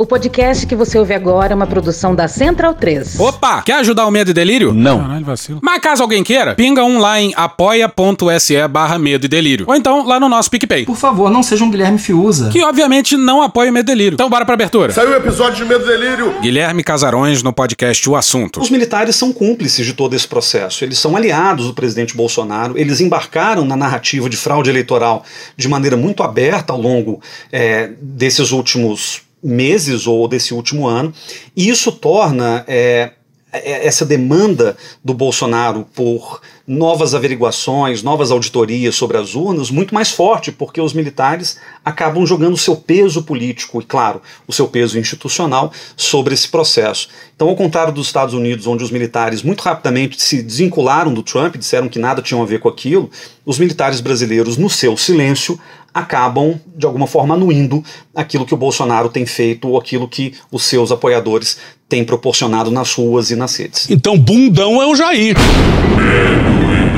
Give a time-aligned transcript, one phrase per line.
[0.00, 3.18] O podcast que você ouve agora é uma produção da Central 3.
[3.18, 3.62] Opa!
[3.62, 4.72] Quer ajudar o Medo e Delírio?
[4.72, 5.00] Não.
[5.00, 5.58] Caralho, vacilo.
[5.60, 9.64] Mas caso alguém queira, pinga um lá em apoia.se barra Medo e Delírio.
[9.68, 10.84] Ou então lá no nosso PicPay.
[10.84, 12.48] Por favor, não seja um Guilherme Fiuza.
[12.50, 14.14] Que obviamente não apoia o Medo e Delírio.
[14.14, 14.92] Então bora pra abertura.
[14.92, 16.40] Saiu o episódio de Medo e Delírio.
[16.40, 18.60] Guilherme Casarões no podcast O Assunto.
[18.60, 20.84] Os militares são cúmplices de todo esse processo.
[20.84, 22.78] Eles são aliados do presidente Bolsonaro.
[22.78, 25.24] Eles embarcaram na narrativa de fraude eleitoral
[25.56, 27.20] de maneira muito aberta ao longo
[27.50, 31.12] é, desses últimos meses ou desse último ano.
[31.56, 33.12] E isso torna é,
[33.50, 40.52] essa demanda do Bolsonaro por novas averiguações, novas auditorias sobre as urnas muito mais forte,
[40.52, 46.34] porque os militares acabam jogando seu peso político e, claro, o seu peso institucional sobre
[46.34, 47.08] esse processo.
[47.34, 51.56] Então, ao contrário dos Estados Unidos, onde os militares muito rapidamente se desvincularam do Trump,
[51.56, 53.10] disseram que nada tinham a ver com aquilo,
[53.46, 55.58] os militares brasileiros, no seu silêncio,
[55.92, 57.82] acabam, de alguma forma, anuindo
[58.14, 62.92] aquilo que o Bolsonaro tem feito ou aquilo que os seus apoiadores têm proporcionado nas
[62.94, 63.88] ruas e nas redes.
[63.90, 65.36] Então, bundão é o Jair.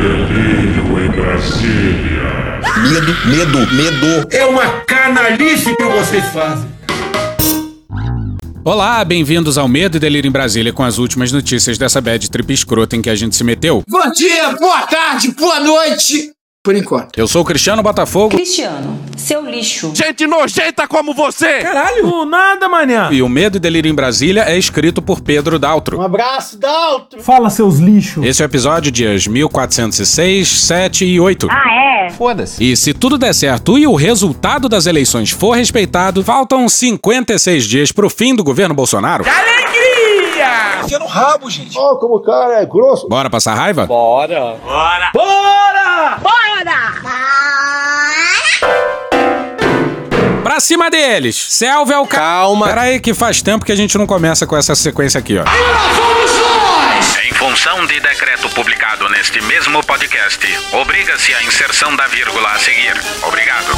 [0.01, 2.61] Delírio em Brasília.
[2.83, 4.29] Medo, medo, medo.
[4.31, 6.69] É uma canalice que vocês fazem.
[8.63, 12.53] Olá, bem-vindos ao Medo e Delírio em Brasília com as últimas notícias dessa bad trip
[12.53, 13.83] escrota em que a gente se meteu.
[13.89, 16.31] Bom dia, boa tarde, boa noite.
[16.63, 17.19] Por enquanto.
[17.19, 19.93] Eu sou o Cristiano Botafogo Cristiano, seu lixo.
[19.95, 21.61] Gente nojenta como você.
[21.61, 23.09] Caralho, nada, manhã.
[23.11, 26.03] e o Medo e Delírio em Brasília é escrito por Pedro Daltro.
[26.03, 27.23] abraço, Daltro.
[27.23, 28.23] Fala, seus lixos.
[28.27, 31.49] Esse é o episódio dias 1406, 7 e 8.
[31.51, 32.11] Ah, é?
[32.11, 32.63] Foda-se.
[32.63, 37.91] E se tudo der certo e o resultado das eleições for respeitado, faltam 56 dias
[37.91, 39.25] pro fim do governo Bolsonaro.
[39.27, 40.85] Alegria!
[40.85, 41.79] Enfia no rabo, gente.
[41.79, 43.09] Ó, como o cara é grosso.
[43.09, 43.87] Bora passar raiva?
[43.87, 44.57] Bora.
[50.61, 51.47] Pra cima deles!
[51.49, 52.19] Selva é o ca...
[52.19, 52.67] Calma.
[52.67, 55.45] Pera aí que faz tempo que a gente não começa com essa sequência aqui, ó.
[57.25, 60.39] Em função de decreto publicado neste mesmo podcast,
[60.73, 62.93] obriga-se a inserção da vírgula a seguir.
[63.23, 63.73] Obrigado.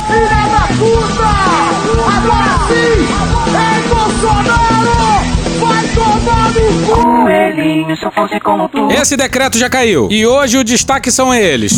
[7.56, 8.88] Coelhinho, se eu fosse como tu.
[8.90, 10.08] Esse decreto já caiu.
[10.10, 11.76] E hoje o destaque são eles.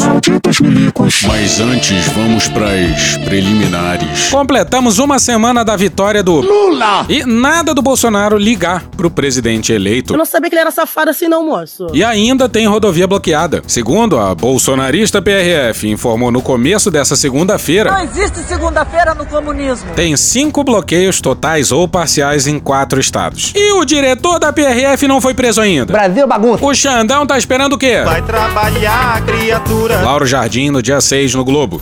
[1.26, 4.30] Mas antes, vamos pras preliminares.
[4.30, 7.04] Completamos uma semana da vitória do Lula.
[7.08, 10.14] E nada do Bolsonaro ligar pro presidente eleito.
[10.14, 11.88] Eu não sabia que ele era safado assim, não, moço.
[11.92, 13.62] E ainda tem rodovia bloqueada.
[13.66, 19.90] Segundo a bolsonarista PRF informou no começo dessa segunda-feira, existe segunda-feira no comunismo.
[19.94, 23.52] tem cinco bloqueios totais ou parciais em quatro estados.
[23.56, 25.92] E o diretor da PRF não foi preso ainda.
[25.92, 26.64] Brasil bagunça.
[26.64, 28.02] O Xandão tá esperando o quê?
[28.04, 30.00] Vai trabalhar, criatura.
[30.02, 31.80] Lauro Jardim no dia 6 no Globo.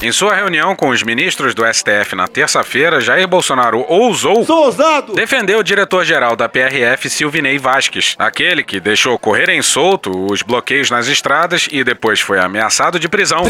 [0.00, 4.46] Em sua reunião com os ministros do STF na terça-feira, Jair Bolsonaro ousou
[5.12, 11.08] defender o diretor-geral da PRF, Silvinei Vasques, aquele que deixou correrem solto os bloqueios nas
[11.08, 13.42] estradas e depois foi ameaçado de prisão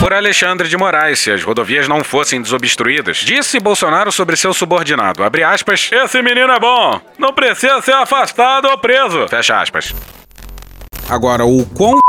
[0.00, 3.18] por Alexandre de Moraes se as rodovias não fossem desobstruídas.
[3.18, 8.70] Disse Bolsonaro sobre seu subordinado, abre aspas, esse menino é bom, não precisa ser afastado
[8.70, 9.94] ou preso, fecha aspas.
[11.10, 12.01] Agora, o quão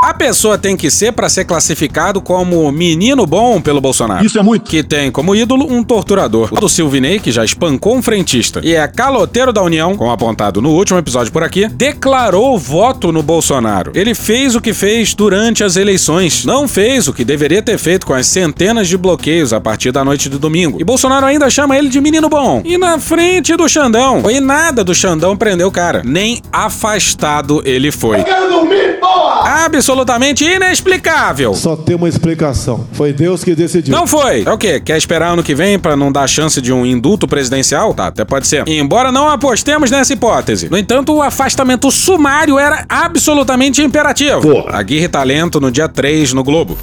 [0.00, 4.24] a pessoa tem que ser pra ser classificado como menino bom pelo Bolsonaro.
[4.24, 4.70] Isso é muito.
[4.70, 6.50] Que tem como ídolo um torturador.
[6.52, 10.62] O do Silvinei, que já espancou um frentista e é caloteiro da União, como apontado
[10.62, 13.90] no último episódio por aqui, declarou voto no Bolsonaro.
[13.92, 16.44] Ele fez o que fez durante as eleições.
[16.44, 20.04] Não fez o que deveria ter feito com as centenas de bloqueios a partir da
[20.04, 20.80] noite de domingo.
[20.80, 22.62] E Bolsonaro ainda chama ele de menino bom.
[22.64, 24.22] E na frente do Xandão.
[24.22, 26.02] Foi nada do Xandão prender o cara.
[26.04, 28.22] Nem afastado ele foi.
[28.22, 29.42] Quero dormir, porra!
[29.88, 31.54] Absolutamente inexplicável.
[31.54, 32.86] Só tem uma explicação.
[32.92, 33.90] Foi Deus que decidiu.
[33.90, 34.42] Não foi.
[34.44, 34.78] É o quê?
[34.78, 37.94] Quer esperar ano que vem pra não dar chance de um indulto presidencial?
[37.94, 38.68] Tá, até pode ser.
[38.68, 40.68] Embora não apostemos nessa hipótese.
[40.70, 44.42] No entanto, o afastamento sumário era absolutamente imperativo.
[44.42, 44.76] Porra.
[44.76, 46.76] Aguirre Talento no dia 3 no Globo.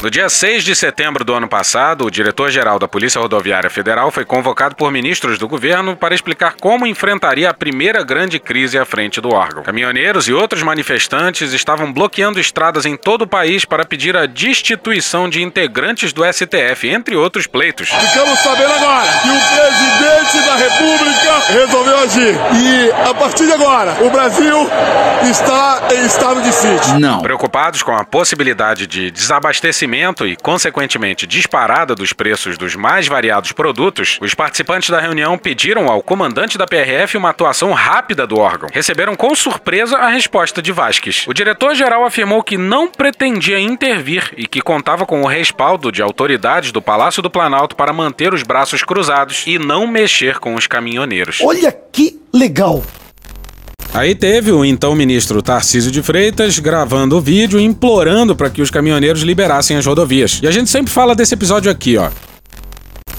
[0.00, 4.24] No dia 6 de setembro do ano passado, o diretor-geral da Polícia Rodoviária Federal foi
[4.24, 9.20] convocado por ministros do governo para explicar como enfrentaria a primeira grande crise à frente
[9.20, 9.64] do órgão.
[9.64, 15.28] Caminhoneiros e outros manifestantes estavam bloqueando estradas em todo o país para pedir a destituição
[15.28, 17.88] de integrantes do STF, entre outros pleitos.
[17.88, 22.36] Ficamos sabendo agora que o presidente da República resolveu agir.
[22.54, 24.70] E a partir de agora, o Brasil
[25.28, 27.00] está em estado de sítio.
[27.00, 27.20] Não.
[27.20, 33.52] Preocupados com a possibilidade de desabastecimento encarecimento e, consequentemente, disparada dos preços dos mais variados
[33.52, 38.68] produtos, os participantes da reunião pediram ao comandante da PRF uma atuação rápida do órgão.
[38.72, 41.26] Receberam com surpresa a resposta de Vasques.
[41.26, 46.70] O diretor-geral afirmou que não pretendia intervir e que contava com o respaldo de autoridades
[46.72, 51.38] do Palácio do Planalto para manter os braços cruzados e não mexer com os caminhoneiros.
[51.40, 52.82] Olha que legal.
[53.92, 58.70] Aí teve o então ministro Tarcísio de Freitas gravando o vídeo implorando para que os
[58.70, 60.40] caminhoneiros liberassem as rodovias.
[60.42, 62.10] E a gente sempre fala desse episódio aqui, ó.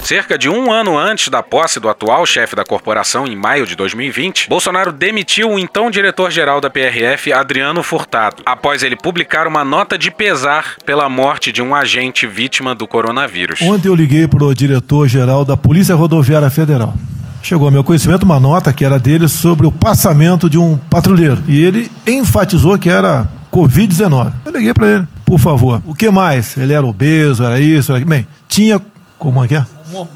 [0.02, 3.76] Cerca de um ano antes da posse do atual chefe da corporação, em maio de
[3.76, 9.96] 2020, Bolsonaro demitiu o então diretor-geral da PRF, Adriano Furtado, após ele publicar uma nota
[9.96, 13.60] de pesar pela morte de um agente vítima do coronavírus.
[13.62, 16.94] Ontem eu liguei pro diretor-geral da Polícia Rodoviária Federal.
[17.42, 21.42] Chegou ao meu conhecimento uma nota que era dele sobre o passamento de um patrulheiro.
[21.48, 24.32] E ele enfatizou que era Covid-19.
[24.44, 25.82] Eu liguei para ele, por favor.
[25.86, 26.56] O que mais?
[26.56, 28.04] Ele era obeso, era isso, era...
[28.04, 28.80] Bem, tinha.
[29.18, 29.66] Como é que é?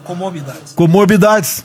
[0.04, 0.72] Comorbidades.
[0.74, 1.64] Comorbidades.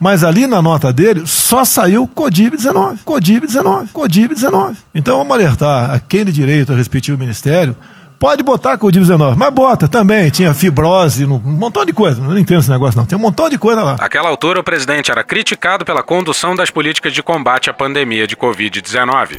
[0.00, 2.98] Mas ali na nota dele só saiu Codib-19.
[3.04, 3.88] Codib-19.
[3.92, 4.76] Codib-19.
[4.94, 7.76] Então vamos alertar a quem de direito a respectivo ministério.
[8.18, 10.28] Pode botar Codib-19, mas bota também.
[10.28, 12.20] Tinha fibrose, um montão de coisa.
[12.20, 13.06] Não entendo esse negócio, não.
[13.06, 13.96] Tem um montão de coisa lá.
[13.96, 18.36] Naquela altura, o presidente era criticado pela condução das políticas de combate à pandemia de
[18.36, 19.38] Covid-19.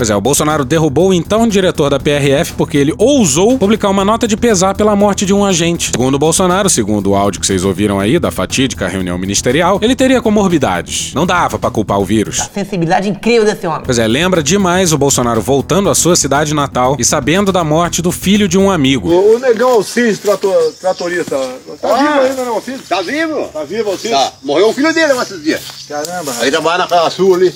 [0.00, 4.02] Pois é, o Bolsonaro derrubou o então diretor da PRF porque ele ousou publicar uma
[4.02, 5.90] nota de pesar pela morte de um agente.
[5.90, 9.94] Segundo o Bolsonaro, segundo o áudio que vocês ouviram aí da fatídica reunião ministerial, ele
[9.94, 11.12] teria comorbidades.
[11.12, 12.48] Não dava pra culpar o vírus.
[12.54, 13.82] Sensibilidade incrível desse homem.
[13.84, 18.00] Pois é, lembra demais o Bolsonaro voltando à sua cidade natal e sabendo da morte
[18.00, 19.10] do filho de um amigo.
[19.10, 21.36] O, o negão Alcides, trator, tratorista,
[21.78, 22.88] tá vivo ainda, não, Alcides?
[22.88, 23.48] Tá vivo?
[23.52, 24.16] Tá vivo, Alcides?
[24.16, 24.32] Tá.
[24.42, 25.60] Morreu o filho dele há esses dias.
[25.86, 27.52] Caramba, Aí trabalha naquela sul ali.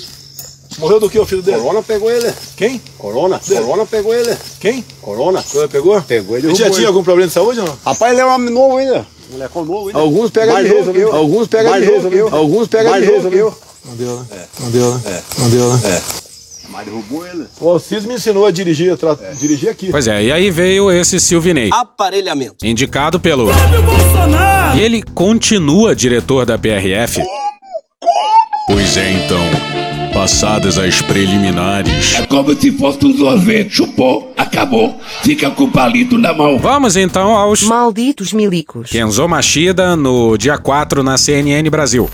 [0.77, 1.57] Morreu do que o filho dele?
[1.57, 2.33] Corona pegou ele.
[2.57, 2.81] Quem?
[2.97, 3.39] Corona.
[3.39, 4.37] Corona pegou ele.
[4.59, 4.83] Quem?
[5.01, 5.43] Corona.
[5.71, 6.01] Pegou?
[6.01, 6.47] Pegou ele.
[6.47, 7.77] Ele já tinha algum problema de saúde ou não?
[7.85, 9.05] Rapaz, ele é um homem novo ainda.
[9.31, 9.99] Molecão novo ainda.
[9.99, 11.11] Alguns pegam de novo rezo, que eu.
[11.11, 11.17] né?
[11.17, 12.29] Alguns pegam de novo rezo, que eu.
[12.31, 12.37] né?
[12.37, 13.51] Alguns pegam de que né?
[13.85, 14.25] Não deu, né?
[14.59, 15.23] Não deu, né?
[15.39, 16.01] Não deu, né?
[16.69, 17.45] Mas derrubou ele.
[17.61, 19.89] O Alcides me ensinou a dirigir, a tra- dirigir aqui.
[19.91, 22.65] Pois é, e aí veio esse Silvinei, Aparelhamento.
[22.65, 23.49] indicado pelo.
[24.75, 27.21] E ele continua diretor da PRF.
[28.67, 29.84] Pois é, então.
[30.15, 32.15] Passadas as preliminares.
[32.15, 36.57] É como se fosse um sorvete, chupou, acabou, fica com o palito na mão.
[36.57, 38.91] Vamos então aos Malditos milicos.
[38.91, 42.09] Kenzo Machida no dia 4 na CNN Brasil.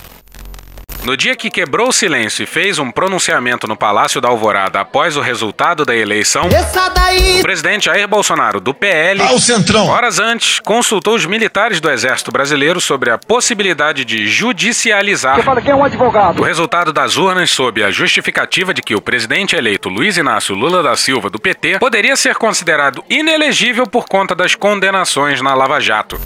[1.03, 5.17] No dia que quebrou o silêncio e fez um pronunciamento no Palácio da Alvorada após
[5.17, 9.87] o resultado da eleição, o presidente Jair Bolsonaro, do PL, Ao centrão.
[9.87, 15.75] horas antes, consultou os militares do Exército Brasileiro sobre a possibilidade de judicializar quem é
[15.75, 16.39] um advogado?
[16.39, 20.83] o resultado das urnas sob a justificativa de que o presidente eleito Luiz Inácio Lula
[20.83, 26.21] da Silva, do PT, poderia ser considerado inelegível por conta das condenações na Lava Jato.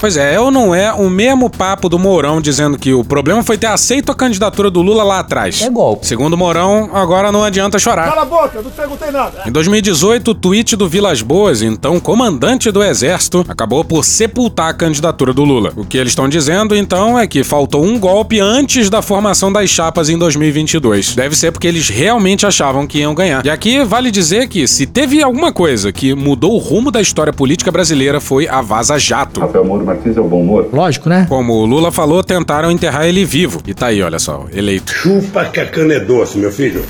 [0.00, 3.42] Pois é, é ou não é o mesmo papo do Mourão dizendo que o problema
[3.42, 5.60] foi ter aceito a candidatura do Lula lá atrás.
[5.60, 6.06] É golpe.
[6.06, 8.08] Segundo o Mourão, agora não adianta chorar.
[8.08, 9.42] Cala a boca, não te perguntei nada.
[9.44, 14.74] Em 2018, o tweet do Vilas Boas, então comandante do Exército, acabou por sepultar a
[14.74, 15.72] candidatura do Lula.
[15.74, 19.68] O que eles estão dizendo, então, é que faltou um golpe antes da formação das
[19.68, 21.16] chapas em 2022.
[21.16, 23.44] Deve ser porque eles realmente achavam que iam ganhar.
[23.44, 27.32] E aqui vale dizer que se teve alguma coisa que mudou o rumo da história
[27.32, 29.40] política brasileira foi a Vaza Jato.
[29.40, 30.68] Rafael Moro Martins é o bom humor.
[30.72, 31.26] Lógico, né?
[31.28, 33.62] Como o Lula falou, tentaram enterrar ele vivo.
[33.66, 34.92] E tá aí, olha só, eleito.
[34.92, 36.84] Chupa que a cana é doce, meu filho.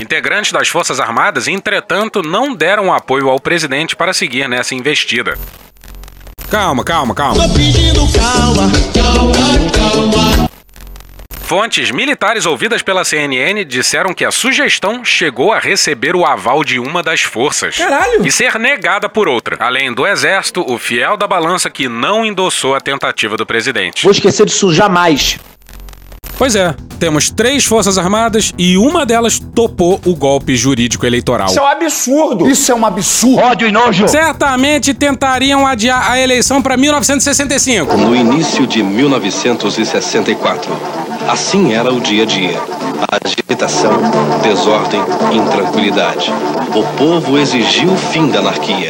[0.00, 5.34] Integrantes das Forças Armadas, entretanto, não deram apoio ao presidente para seguir nessa investida.
[6.50, 7.48] Calma, calma, calma.
[7.50, 9.32] pedindo calma, calma,
[9.72, 10.51] calma.
[11.44, 16.78] Fontes militares ouvidas pela CNN disseram que a sugestão chegou a receber o aval de
[16.78, 17.76] uma das forças.
[17.76, 18.26] Caralho!
[18.26, 19.56] E ser negada por outra.
[19.58, 24.02] Além do exército, o fiel da balança que não endossou a tentativa do presidente.
[24.02, 25.38] Vou esquecer disso jamais.
[26.42, 31.48] Pois é, temos três forças armadas e uma delas topou o golpe jurídico eleitoral.
[31.62, 32.50] um absurdo.
[32.50, 33.38] Isso é um absurdo.
[33.38, 34.08] Ódio e nojo.
[34.08, 37.96] Certamente tentariam adiar a eleição para 1965.
[37.96, 40.76] No início de 1964.
[41.28, 42.60] Assim era o dia a dia.
[43.24, 43.92] Agitação,
[44.42, 45.00] desordem,
[45.32, 46.32] intranquilidade.
[46.74, 48.88] O povo exigiu o fim da anarquia.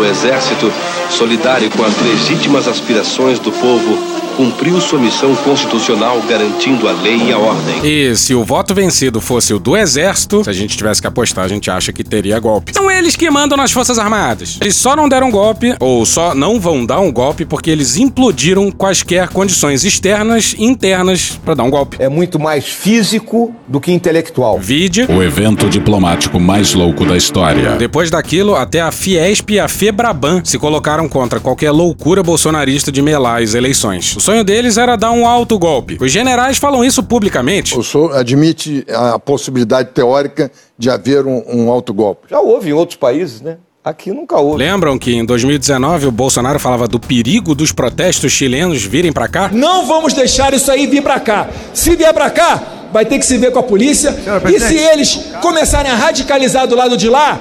[0.00, 0.72] O exército
[1.10, 3.98] solidário com as legítimas aspirações do povo,
[4.36, 7.80] cumpriu sua missão constitucional garantindo a lei e a ordem.
[7.84, 11.44] E se o voto vencido fosse o do exército, se a gente tivesse que apostar,
[11.44, 12.72] a gente acha que teria golpe.
[12.74, 14.58] São eles que mandam nas Forças Armadas.
[14.60, 18.70] Eles só não deram golpe, ou só não vão dar um golpe, porque eles implodiram
[18.70, 21.96] quaisquer condições externas e internas para dar um golpe.
[21.98, 24.58] É muito mais físico do que intelectual.
[24.58, 25.06] Vide.
[25.08, 27.76] O evento diplomático mais louco da história.
[27.76, 33.02] Depois daquilo, até a Fiesp e a Febraban se colocaram contra qualquer loucura bolsonarista de
[33.02, 34.14] melar as eleições.
[34.22, 35.98] O sonho deles era dar um alto golpe.
[36.00, 37.76] Os generais falam isso publicamente.
[37.76, 40.48] O senhor admite a possibilidade teórica
[40.78, 42.28] de haver um, um alto golpe?
[42.30, 43.56] Já houve em outros países, né?
[43.84, 44.58] Aqui nunca houve.
[44.58, 49.50] Lembram que em 2019 o Bolsonaro falava do perigo dos protestos chilenos virem para cá?
[49.52, 51.50] Não vamos deixar isso aí vir para cá.
[51.74, 52.62] Se vier para cá,
[52.92, 54.14] vai ter que se ver com a polícia.
[54.48, 57.40] E se eles começarem a radicalizar do lado de lá,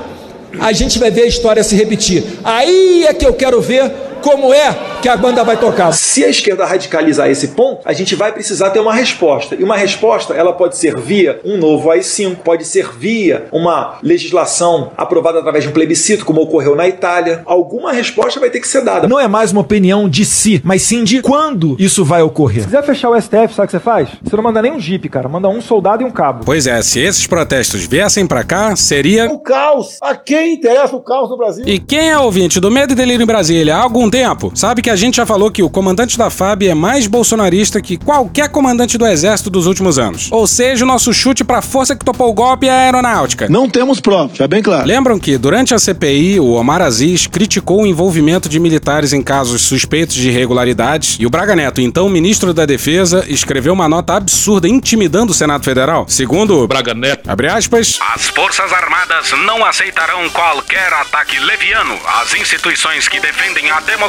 [0.60, 2.40] a gente vai ver a história se repetir.
[2.44, 5.92] Aí é que eu quero ver como é que a banda vai tocar.
[5.94, 9.56] Se a esquerda radicalizar esse ponto, a gente vai precisar ter uma resposta.
[9.56, 14.92] E uma resposta, ela pode ser via um novo AI-5, pode ser via uma legislação
[14.96, 17.42] aprovada através de um plebiscito, como ocorreu na Itália.
[17.46, 19.08] Alguma resposta vai ter que ser dada.
[19.08, 22.62] Não é mais uma opinião de si, mas sim de quando isso vai ocorrer.
[22.62, 24.10] Se quiser fechar o STF, sabe o que você faz?
[24.22, 25.28] Você não manda nem um jipe, cara.
[25.28, 26.44] Manda um soldado e um cabo.
[26.46, 29.32] Pois é, se esses protestos viessem para cá, seria...
[29.32, 29.98] O caos!
[30.02, 31.64] A quem interessa o caos no Brasil?
[31.68, 34.90] E quem é ouvinte do Medo e Delírio em Brasília há algum tempo, sabe que
[34.90, 38.98] a gente já falou que o comandante da FAB é mais bolsonarista que qualquer comandante
[38.98, 40.28] do exército dos últimos anos.
[40.32, 43.48] Ou seja, o nosso chute pra força que topou o golpe é a aeronáutica.
[43.50, 44.86] Não temos provas, já bem claro.
[44.86, 49.62] Lembram que durante a CPI, o Omar Aziz criticou o envolvimento de militares em casos
[49.62, 54.68] suspeitos de irregularidades e o Braga Neto, então ministro da Defesa, escreveu uma nota absurda
[54.68, 56.06] intimidando o Senado Federal.
[56.10, 63.08] Segundo Braga Neto, abre aspas, as Forças Armadas não aceitarão qualquer ataque leviano às instituições
[63.08, 64.01] que defendem a democracia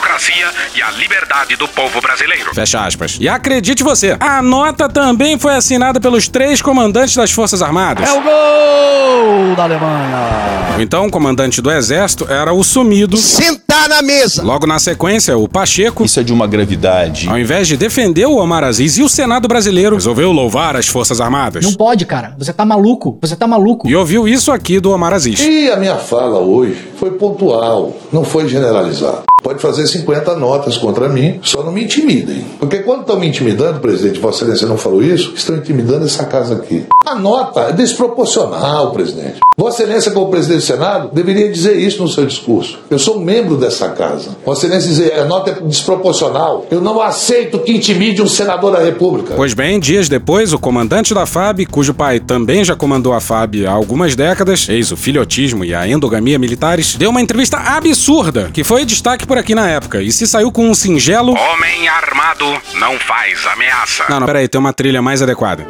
[0.74, 2.54] e a liberdade do povo brasileiro.
[2.54, 3.18] Fecha aspas.
[3.20, 8.08] E acredite você, a nota também foi assinada pelos três comandantes das Forças Armadas.
[8.08, 10.76] É o gol da Alemanha.
[10.78, 13.16] O então comandante do Exército era o sumido.
[13.16, 14.42] Sentar na mesa.
[14.42, 16.04] Logo na sequência, o Pacheco.
[16.04, 17.28] Isso é de uma gravidade.
[17.28, 21.20] Ao invés de defender o Omar Aziz e o Senado brasileiro, resolveu louvar as Forças
[21.20, 21.64] Armadas.
[21.64, 22.34] Não pode, cara.
[22.38, 23.18] Você tá maluco.
[23.20, 23.88] Você tá maluco.
[23.88, 25.40] E ouviu isso aqui do Omar Aziz.
[25.40, 29.24] E a minha fala hoje foi pontual, não foi generalizada.
[29.42, 32.44] Pode fazer 50 notas contra mim, só não me intimidem.
[32.58, 36.54] Porque quando estão me intimidando, presidente, Vossa Excelência não falou isso, estão intimidando essa casa
[36.54, 36.86] aqui.
[37.04, 39.40] A nota é desproporcional, presidente.
[39.56, 42.78] Vossa Excelência, como presidente do Senado, deveria dizer isso no seu discurso.
[42.88, 44.30] Eu sou membro dessa casa.
[44.44, 46.66] Vossa Excelência dizer a nota é desproporcional.
[46.70, 49.34] Eu não aceito que intimide um senador da República.
[49.36, 53.66] Pois bem, dias depois, o comandante da FAB, cujo pai também já comandou a FAB
[53.66, 58.64] há algumas décadas, eis o filhotismo e a endogamia militares, deu uma entrevista absurda, que
[58.64, 61.32] foi destaque por aqui na época, e se saiu com um singelo.
[61.32, 64.04] Homem armado não faz ameaça.
[64.06, 65.66] Não, não, peraí, tem uma trilha mais adequada.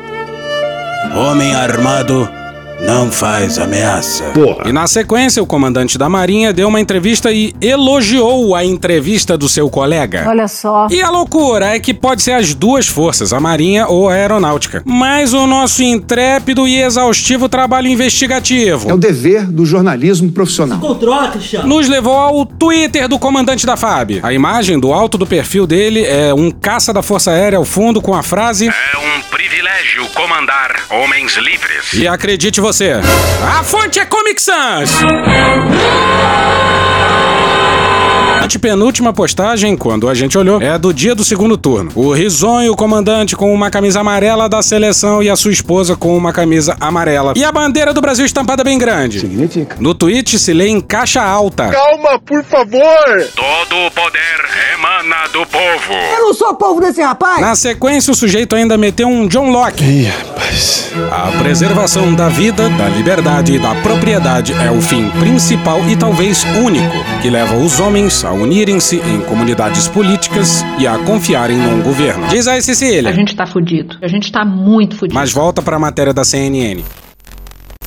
[1.15, 2.29] Homem armado
[2.83, 4.25] não faz ameaça.
[4.35, 4.69] Porra.
[4.69, 9.49] E na sequência, o comandante da Marinha deu uma entrevista e elogiou a entrevista do
[9.49, 10.25] seu colega.
[10.27, 10.89] Olha só.
[10.91, 14.83] E a loucura é que pode ser as duas forças, a Marinha ou a Aeronáutica.
[14.85, 18.91] Mas o nosso intrépido e exaustivo trabalho investigativo.
[18.91, 20.81] É o dever do jornalismo profissional.
[21.65, 24.21] Nos levou ao Twitter do comandante da FAB.
[24.23, 28.03] A imagem do alto do perfil dele é um caça da Força Aérea ao fundo
[28.03, 29.23] com a frase: É um
[29.73, 31.95] privilégio comandar homens livres.
[31.95, 32.93] E acredite você,
[33.59, 34.91] a fonte é Comic Sans!
[38.53, 41.91] Antepenúltima postagem, quando a gente olhou, é do dia do segundo turno.
[41.95, 46.35] O risonho comandante com uma camisa amarela da seleção e a sua esposa com uma
[46.35, 47.33] camisa amarela.
[47.35, 49.21] E a bandeira do Brasil estampada bem grande.
[49.21, 49.77] Significa.
[49.81, 51.71] No tweet se lê em caixa alta.
[51.71, 53.31] Calma, por favor!
[53.35, 54.45] Todo o poder
[54.75, 55.95] emana do povo.
[56.15, 57.41] Eu não sou povo desse rapaz!
[57.41, 59.83] Na sequência, o sujeito ainda meteu um John Locke.
[59.83, 60.93] Ih, rapaz.
[61.11, 66.45] A preservação da vida, da liberdade e da propriedade é o fim principal e talvez
[66.63, 72.27] único que leva os homens a unirem-se em comunidades políticas e a confiarem num governo.
[72.29, 73.09] Diz aí, Cecília.
[73.11, 73.97] A gente tá fudido.
[74.03, 75.15] A gente tá muito fudido.
[75.15, 76.83] Mas volta para a matéria da CNN.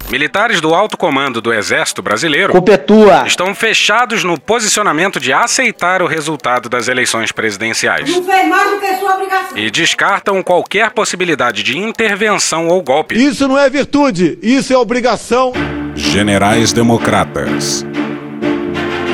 [0.09, 3.23] Militares do alto comando do Exército Brasileiro Copetua.
[3.25, 8.79] estão fechados no posicionamento de aceitar o resultado das eleições presidenciais Não fez mais do
[8.79, 9.57] que sua obrigação.
[9.57, 13.15] e descartam qualquer possibilidade de intervenção ou golpe.
[13.15, 15.51] Isso não é virtude, isso é obrigação.
[15.95, 17.83] Generais Democratas.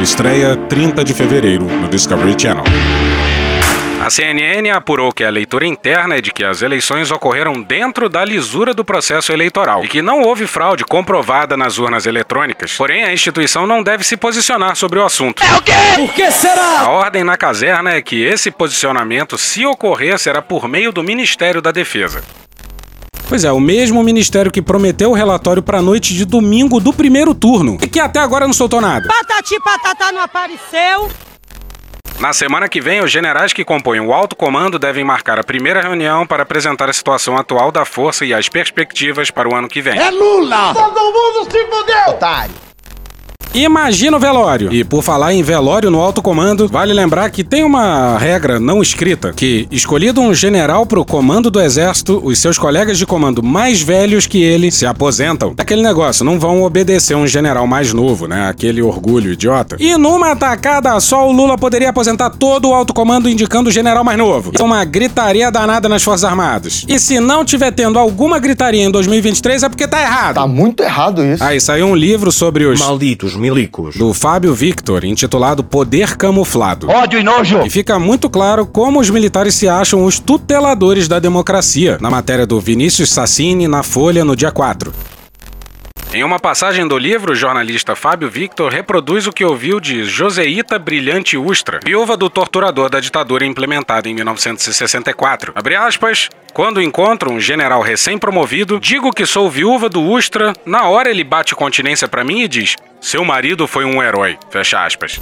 [0.01, 2.63] Estreia 30 de fevereiro no Discovery Channel.
[4.03, 8.25] A CNN apurou que a leitura interna é de que as eleições ocorreram dentro da
[8.25, 12.73] lisura do processo eleitoral e que não houve fraude comprovada nas urnas eletrônicas.
[12.73, 15.43] Porém, a instituição não deve se posicionar sobre o assunto.
[15.43, 15.71] É o quê?
[15.95, 16.79] Por que será?
[16.79, 21.61] A ordem na caserna é que esse posicionamento, se ocorresse, era por meio do Ministério
[21.61, 22.23] da Defesa.
[23.31, 26.91] Pois é, o mesmo ministério que prometeu o relatório para a noite de domingo do
[26.91, 29.07] primeiro turno e que até agora não soltou nada.
[29.07, 31.09] Patati patatá não apareceu.
[32.19, 35.79] Na semana que vem, os generais que compõem o alto comando devem marcar a primeira
[35.79, 39.81] reunião para apresentar a situação atual da força e as perspectivas para o ano que
[39.81, 39.97] vem.
[39.97, 40.73] É Lula!
[40.73, 42.09] Todo mundo se fudeu!
[42.09, 42.70] Otário.
[43.53, 44.71] Imagina o velório.
[44.71, 48.81] E por falar em velório no alto comando, vale lembrar que tem uma regra não
[48.81, 53.81] escrita que, escolhido um general pro comando do exército, os seus colegas de comando mais
[53.81, 55.53] velhos que ele se aposentam.
[55.57, 58.47] Aquele negócio, não vão obedecer um general mais novo, né?
[58.47, 59.75] Aquele orgulho idiota.
[59.79, 64.03] E numa atacada só, o Lula poderia aposentar todo o alto comando indicando o general
[64.03, 64.53] mais novo.
[64.57, 66.85] É uma gritaria danada nas Forças Armadas.
[66.87, 70.35] E se não tiver tendo alguma gritaria em 2023 é porque tá errado.
[70.35, 71.43] Tá muito errado isso.
[71.43, 73.95] Aí saiu um livro sobre os Malditos milicos.
[73.97, 76.87] do Fábio Victor, intitulado Poder Camuflado.
[76.89, 77.61] Ódio e nojo!
[77.65, 82.45] E fica muito claro como os militares se acham os tuteladores da democracia, na matéria
[82.45, 84.93] do Vinícius Sassini na Folha no dia 4.
[86.13, 90.77] Em uma passagem do livro, o jornalista Fábio Victor reproduz o que ouviu de Joseíta
[90.77, 95.53] Brilhante Ustra, viúva do torturador da ditadura implementada em 1964.
[95.55, 96.27] Abre aspas.
[96.53, 101.55] Quando encontro um general recém-promovido, digo que sou viúva do Ustra, na hora ele bate
[101.55, 104.37] continência pra mim e diz: Seu marido foi um herói.
[104.49, 105.17] Fecha aspas.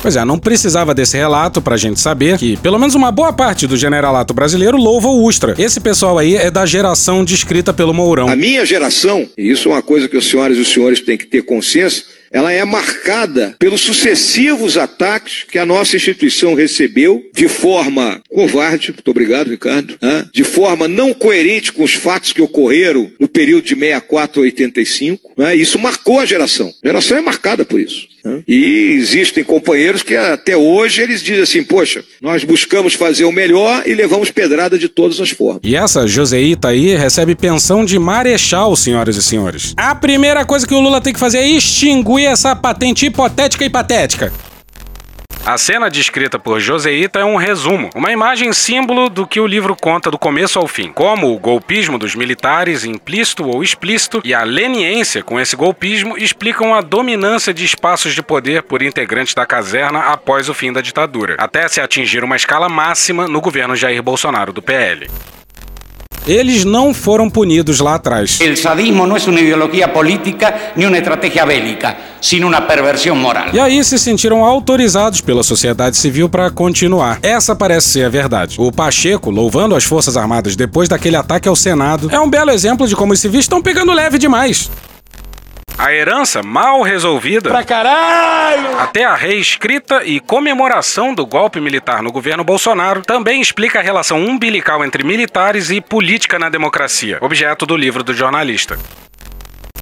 [0.00, 3.66] Pois é, não precisava desse relato pra gente saber que pelo menos uma boa parte
[3.66, 5.54] do generalato brasileiro louva o Ustra.
[5.58, 8.28] Esse pessoal aí é da geração descrita pelo Mourão.
[8.28, 11.18] A minha geração, e isso é uma coisa que os senhores e os senhores têm
[11.18, 17.48] que ter consciência, ela é marcada pelos sucessivos ataques que a nossa instituição recebeu de
[17.48, 19.98] forma covarde, muito obrigado, Ricardo,
[20.32, 25.32] de forma não coerente com os fatos que ocorreram no período de 64 a 85.
[25.36, 25.56] né?
[25.56, 26.72] Isso marcou a geração.
[26.82, 28.06] A geração é marcada por isso.
[28.46, 33.82] E existem companheiros que até hoje eles dizem assim, poxa, nós buscamos fazer o melhor
[33.86, 35.60] e levamos pedrada de todas as formas.
[35.64, 39.74] E essa Joseíta aí recebe pensão de marechal, senhoras e senhores.
[39.76, 43.70] A primeira coisa que o Lula tem que fazer é extinguir essa patente hipotética e
[43.70, 44.32] patética.
[45.48, 49.74] A cena descrita por Joseíta é um resumo, uma imagem símbolo do que o livro
[49.74, 54.42] conta do começo ao fim, como o golpismo dos militares, implícito ou explícito, e a
[54.42, 60.00] leniência com esse golpismo explicam a dominância de espaços de poder por integrantes da caserna
[60.00, 64.52] após o fim da ditadura, até se atingir uma escala máxima no governo Jair Bolsonaro
[64.52, 65.08] do PL.
[66.28, 68.38] Eles não foram punidos lá atrás.
[68.40, 73.48] El sadismo no es una ideología política ni una estrategia bélica, sino una perversión moral.
[73.54, 77.18] E aí se sentiram autorizados pela sociedade civil para continuar.
[77.22, 78.56] Essa parece ser a verdade.
[78.58, 82.86] O Pacheco, louvando as Forças Armadas depois daquele ataque ao Senado, é um belo exemplo
[82.86, 84.70] de como os civis estão pegando leve demais.
[85.78, 88.78] A herança mal resolvida, Pra caralho!
[88.80, 94.18] até a reescrita e comemoração do golpe militar no governo Bolsonaro, também explica a relação
[94.20, 98.76] umbilical entre militares e política na democracia, objeto do livro do jornalista.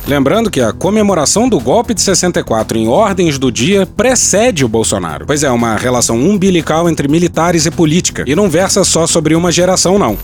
[0.06, 5.26] Lembrando que a comemoração do golpe de 64 em ordens do dia precede o Bolsonaro.
[5.26, 9.50] Pois é, uma relação umbilical entre militares e política, e não versa só sobre uma
[9.50, 10.16] geração, não.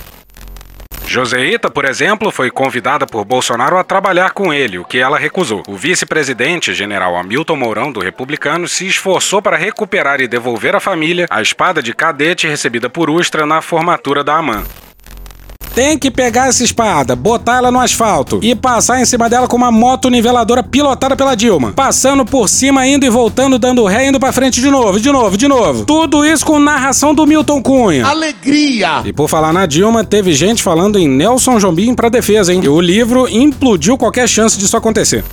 [1.13, 5.63] Joseíta, por exemplo, foi convidada por Bolsonaro a trabalhar com ele, o que ela recusou.
[5.69, 11.27] O vice-presidente, general Hamilton Mourão, do Republicano, se esforçou para recuperar e devolver à família
[11.29, 14.65] a espada de cadete recebida por Ustra na formatura da AMAN.
[15.75, 19.57] Tem que pegar essa espada, botar ela no asfalto e passar em cima dela com
[19.57, 21.73] uma moto niveladora pilotada pela Dilma.
[21.73, 25.35] Passando por cima, indo e voltando, dando ré, indo pra frente de novo, de novo,
[25.35, 25.87] de novo.
[25.87, 28.07] Tudo isso com narração do Milton Cunha.
[28.07, 29.01] Alegria!
[29.05, 32.61] E por falar na Dilma, teve gente falando em Nelson Jobim pra defesa, hein?
[32.63, 35.25] E o livro implodiu qualquer chance disso acontecer.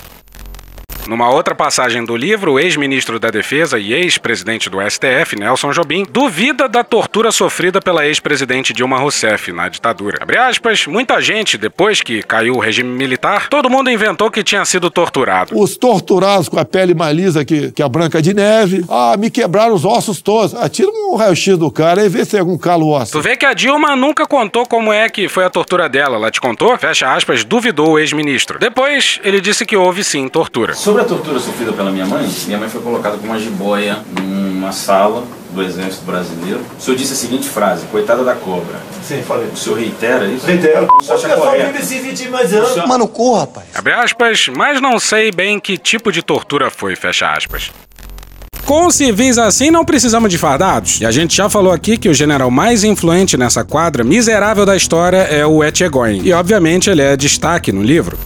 [1.10, 6.06] Numa outra passagem do livro, o ex-ministro da Defesa e ex-presidente do STF, Nelson Jobim,
[6.08, 10.18] duvida da tortura sofrida pela ex-presidente Dilma Rousseff na ditadura.
[10.20, 14.64] Abre aspas, muita gente, depois que caiu o regime militar, todo mundo inventou que tinha
[14.64, 15.60] sido torturado.
[15.60, 18.84] Os torturados com a pele mais lisa que, que a Branca de Neve.
[18.88, 20.54] Ah, me quebraram os ossos todos.
[20.54, 23.20] Atira um raio-x do cara e vê se tem algum calo ósseo.
[23.20, 26.14] Tu vê que a Dilma nunca contou como é que foi a tortura dela.
[26.14, 26.78] Ela te contou?
[26.78, 28.60] Fecha aspas, duvidou o ex-ministro.
[28.60, 30.72] Depois, ele disse que houve sim tortura.
[30.74, 34.70] Sobre a tortura sofrida pela minha mãe, minha mãe foi colocada com uma jiboia numa
[34.72, 36.60] sala do Exército Brasileiro.
[36.78, 38.78] O senhor disse a seguinte frase, coitada da cobra.
[39.02, 39.48] Sim, falei.
[39.52, 40.46] O senhor reitera isso?
[40.46, 40.86] Reitero.
[41.00, 41.84] O senhor acha correto?
[41.84, 42.86] se vitimizando.
[42.86, 43.66] Mano, corra, rapaz.
[43.74, 47.70] Abre aspas, mas não sei bem que tipo de tortura foi, fecha aspas.
[48.64, 51.00] com civis assim não precisamos de fardados.
[51.00, 54.76] E a gente já falou aqui que o general mais influente nessa quadra miserável da
[54.76, 56.20] história é o Etchegoin.
[56.22, 58.16] E obviamente ele é destaque no livro.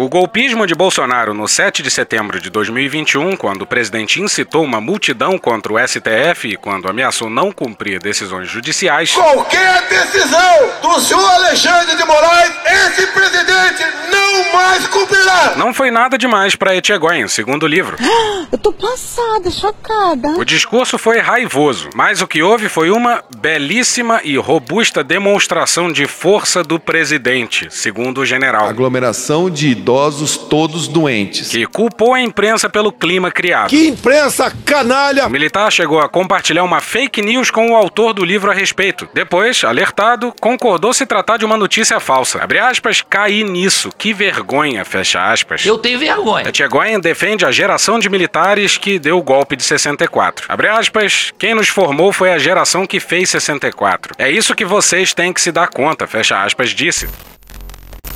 [0.00, 4.80] O golpismo de Bolsonaro no 7 de setembro de 2021, quando o presidente incitou uma
[4.80, 9.12] multidão contra o STF e quando ameaçou não cumprir decisões judiciais.
[9.12, 15.56] Qualquer decisão do senhor Alexandre de Moraes, esse presidente não mais cumprirá.
[15.56, 17.98] Não foi nada demais para Etchegoin, segundo o livro.
[18.50, 20.28] Eu tô passada, chocada.
[20.30, 26.06] O discurso foi raivoso, mas o que houve foi uma belíssima e robusta demonstração de
[26.08, 28.66] força do presidente, segundo o general.
[28.66, 31.48] Aglomeração de idosos todos doentes.
[31.48, 33.70] Que culpou a imprensa pelo clima criado.
[33.70, 35.26] Que imprensa canalha!
[35.26, 39.08] O militar chegou a compartilhar uma fake news com o autor do livro a respeito.
[39.12, 42.40] Depois, alertado, concordou se tratar de uma notícia falsa.
[42.40, 43.90] Abre aspas, caí nisso.
[43.98, 45.66] Que vergonha, fecha aspas.
[45.66, 46.48] Eu tenho vergonha.
[46.48, 50.46] Etchegoyen defende a geração de militares que deu o golpe de 64.
[50.48, 54.14] Abre aspas, quem nos formou foi a geração que fez 64.
[54.16, 57.08] É isso que vocês têm que se dar conta, fecha aspas, disse.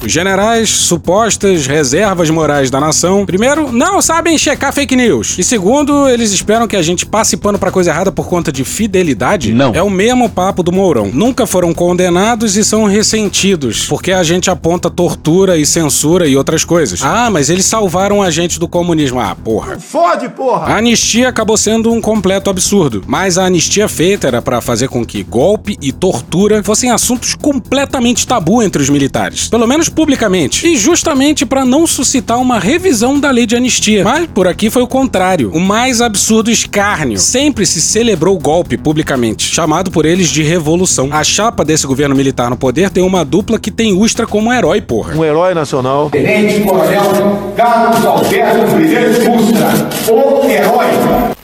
[0.04, 5.36] Os generais, supostas reservas morais da nação, primeiro, não sabem checar fake news.
[5.38, 8.64] E segundo, eles esperam que a gente passe pano pra coisa errada por conta de
[8.64, 9.54] fidelidade.
[9.54, 9.74] Não.
[9.74, 11.10] É o mesmo papo do Mourão.
[11.10, 16.66] Nunca foram condenados e são ressentidos, porque a gente aponta tortura e censura e outras
[16.66, 17.00] coisas.
[17.02, 19.18] Ah, mas eles salvaram a gente do comunismo.
[19.18, 19.78] Ah, porra.
[19.78, 20.74] Fode, porra!
[20.74, 25.02] A anistia acabou sendo um completo absurdo, mas a anistia feita era para fazer com
[25.02, 29.48] que golpe e tortura fossem assuntos completamente tabu entre os militares.
[29.48, 30.66] Pelo menos publicamente.
[30.66, 34.04] E justamente para não suscitar uma revisão da lei de anistia.
[34.04, 35.50] Mas por aqui foi o contrário.
[35.54, 37.18] O mais absurdo escárnio.
[37.18, 41.08] Sempre se celebrou o golpe publicamente, chamado por eles de revolução.
[41.12, 44.80] A chapa desse governo militar no poder tem uma dupla que tem Ustra como herói,
[44.80, 45.14] porra.
[45.14, 46.10] Um herói nacional.
[46.10, 51.43] Tenente Coronel Carlos Alberto Brilhante Ustra, o herói.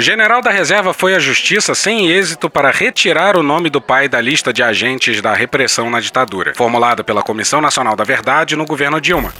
[0.00, 4.08] O general da reserva foi à justiça sem êxito para retirar o nome do pai
[4.08, 8.64] da lista de agentes da repressão na ditadura, formulada pela Comissão Nacional da Verdade no
[8.64, 9.30] governo Dilma.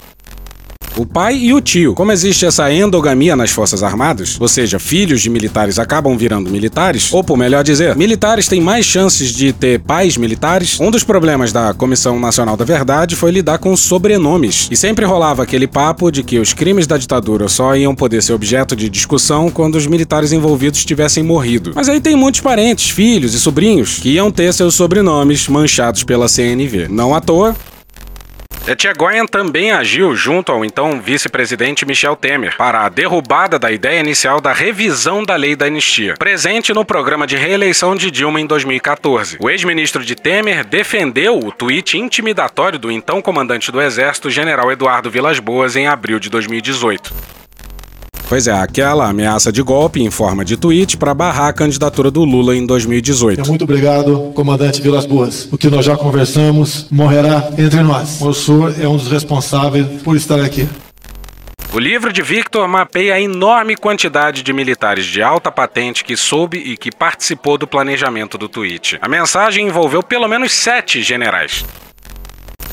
[0.97, 1.93] O pai e o tio.
[1.93, 7.13] Como existe essa endogamia nas Forças Armadas, ou seja, filhos de militares acabam virando militares,
[7.13, 11.53] ou por melhor dizer, militares têm mais chances de ter pais militares, um dos problemas
[11.53, 14.67] da Comissão Nacional da Verdade foi lidar com sobrenomes.
[14.69, 18.33] E sempre rolava aquele papo de que os crimes da ditadura só iam poder ser
[18.33, 21.71] objeto de discussão quando os militares envolvidos tivessem morrido.
[21.73, 26.27] Mas aí tem muitos parentes, filhos e sobrinhos que iam ter seus sobrenomes manchados pela
[26.27, 26.89] CNV.
[26.89, 27.55] Não à toa,
[28.67, 34.39] Etchegoyen também agiu junto ao então vice-presidente Michel Temer para a derrubada da ideia inicial
[34.39, 39.37] da revisão da lei da anistia, presente no programa de reeleição de Dilma em 2014.
[39.39, 45.09] O ex-ministro de Temer defendeu o tweet intimidatório do então comandante do Exército, general Eduardo
[45.09, 47.40] Vilas Boas, em abril de 2018.
[48.31, 52.23] Pois é, aquela ameaça de golpe em forma de tweet para barrar a candidatura do
[52.23, 53.45] Lula em 2018.
[53.45, 55.49] Muito obrigado, comandante Vilas Boas.
[55.51, 58.21] O que nós já conversamos morrerá entre nós.
[58.21, 60.65] O senhor é um dos responsáveis por estar aqui.
[61.73, 66.57] O livro de Victor mapeia a enorme quantidade de militares de alta patente que soube
[66.57, 68.97] e que participou do planejamento do tweet.
[69.01, 71.65] A mensagem envolveu pelo menos sete generais.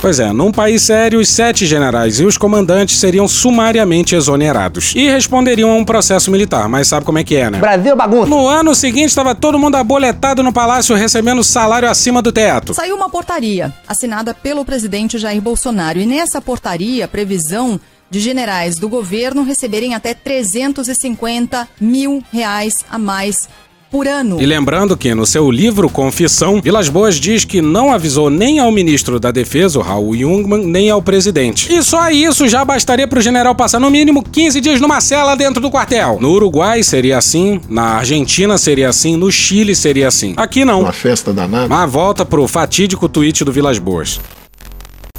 [0.01, 5.09] Pois é, num país sério, os sete generais e os comandantes seriam sumariamente exonerados e
[5.09, 7.59] responderiam a um processo militar, mas sabe como é que é, né?
[7.59, 8.29] Brasil bagunça.
[8.29, 12.75] No ano seguinte, estava todo mundo aboletado no palácio recebendo salário acima do teto.
[12.75, 17.81] Saiu uma portaria assinada pelo presidente Jair Bolsonaro e nessa portaria, a previsão
[18.11, 23.49] de generais do governo receberem até 350 mil reais a mais
[23.91, 24.41] por ano.
[24.41, 28.71] E lembrando que no seu livro Confissão, Vilas Boas diz que não avisou nem ao
[28.71, 31.73] ministro da Defesa, o Raul Jungmann, nem ao presidente.
[31.73, 35.35] E só isso já bastaria para o general passar no mínimo 15 dias numa cela
[35.35, 36.19] dentro do quartel.
[36.21, 40.35] No Uruguai seria assim, na Argentina seria assim, no Chile seria assim.
[40.37, 40.81] Aqui não.
[40.81, 41.69] Uma festa danada.
[41.69, 44.21] Mas volta pro fatídico tweet do Vilas Boas.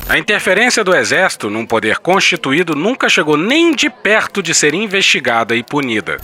[0.08, 5.55] A interferência do Exército num poder constituído nunca chegou nem de perto de ser investigada
[5.55, 6.17] e punida.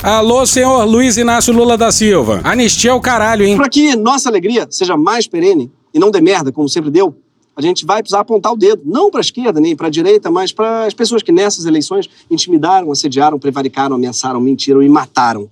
[0.00, 2.40] Alô, senhor Luiz Inácio Lula da Silva.
[2.44, 3.56] Anistia é o caralho, hein?
[3.56, 7.16] Para que nossa alegria seja mais perene e não dê merda, como sempre deu,
[7.56, 10.30] a gente vai precisar apontar o dedo, não para a esquerda nem para a direita,
[10.30, 15.50] mas para as pessoas que nessas eleições intimidaram, assediaram, prevaricaram, ameaçaram, mentiram e mataram.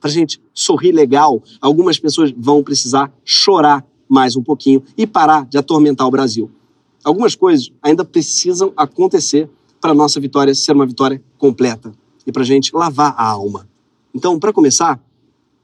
[0.00, 5.44] Para a gente sorrir legal, algumas pessoas vão precisar chorar mais um pouquinho e parar
[5.44, 6.50] de atormentar o Brasil.
[7.04, 9.50] Algumas coisas ainda precisam acontecer
[9.82, 11.92] para a nossa vitória ser uma vitória completa
[12.26, 13.70] e para a gente lavar a alma.
[14.14, 15.00] Então, para começar,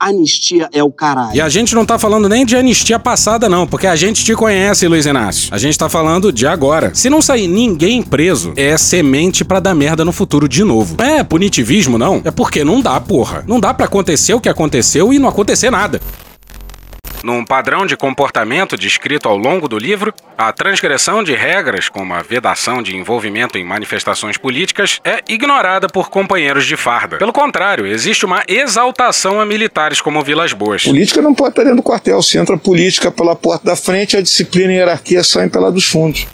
[0.01, 1.35] Anistia é o caralho.
[1.35, 4.33] E a gente não tá falando nem de anistia passada, não, porque a gente te
[4.35, 5.53] conhece, Luiz Inácio.
[5.53, 6.95] A gente tá falando de agora.
[6.95, 10.95] Se não sair ninguém preso, é semente para dar merda no futuro de novo.
[10.97, 12.23] Não é punitivismo, não.
[12.25, 13.45] É porque não dá, porra.
[13.49, 16.01] Não dá para acontecer o que aconteceu e não acontecer nada.
[17.23, 22.23] Num padrão de comportamento descrito ao longo do livro, a transgressão de regras, como a
[22.23, 27.17] vedação de envolvimento em manifestações políticas, é ignorada por companheiros de farda.
[27.17, 30.85] Pelo contrário, existe uma exaltação a militares como Vilas Boas.
[30.85, 32.23] Política não pode estar dentro do quartel.
[32.23, 35.87] Se entra política pela porta da frente, a disciplina e a hierarquia saem pela dos
[35.87, 36.27] fundos.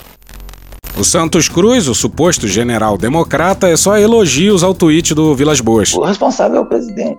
[0.97, 5.93] O Santos Cruz, o suposto general democrata, é só elogios ao tweet do Vilas Boas.
[5.95, 7.19] O responsável é o presidente.